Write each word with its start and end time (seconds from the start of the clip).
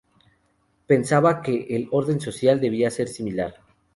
Pensaba 0.87 1.43
que 1.43 1.75
el 1.75 1.87
orden 1.91 2.19
social 2.19 2.59
debía 2.59 2.89
ser 2.89 3.07
similar. 3.07 3.61